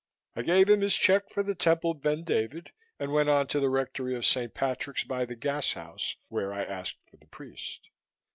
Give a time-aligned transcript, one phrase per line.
[0.35, 3.69] I gave him his check for the Temple Ben David and went on to the
[3.69, 4.51] rectory of St.
[4.51, 7.91] Patrick's by the Gashouse, where I asked for the priest.